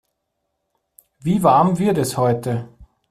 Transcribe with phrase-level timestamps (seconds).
[1.19, 2.67] Wie warm wird es heute?